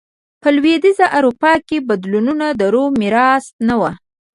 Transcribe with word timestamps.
په 0.41 0.47
لوېدیځه 0.55 1.05
اروپا 1.17 1.53
کې 1.67 1.77
بدلونونه 1.89 2.47
د 2.59 2.61
روم 2.73 2.91
میراث 3.01 3.45
نه 3.67 3.75
و 3.79 3.81